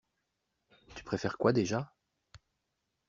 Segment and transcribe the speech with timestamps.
[0.95, 1.93] Tu préfères quoi déjà?